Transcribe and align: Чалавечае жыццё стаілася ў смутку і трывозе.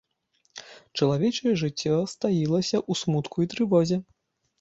Чалавечае 0.99 1.53
жыццё 1.63 1.95
стаілася 2.13 2.77
ў 2.89 3.03
смутку 3.03 3.37
і 3.45 3.51
трывозе. 3.53 4.01